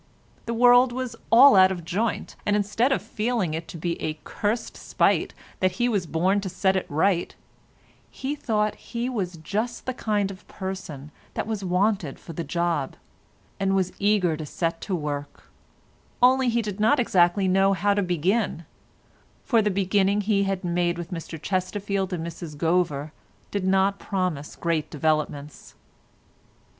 [0.47, 4.17] The world was all out of joint, and instead of feeling it to be a
[4.23, 7.35] cursed spite that he was born to set it right,
[8.09, 12.95] he thought he was just the kind of person that was wanted for the job,
[13.59, 15.43] and was eager to set to work,
[16.19, 18.65] only he did not exactly know how to begin,
[19.45, 23.11] for the beginning he had made with Mr Chesterfield and Mrs Gover
[23.51, 25.75] did not promise great developments.